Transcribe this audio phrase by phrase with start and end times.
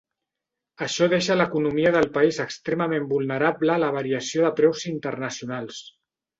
[0.85, 5.89] Això deixa l'economia del país extremament vulnerable a la variació de preus internacionals.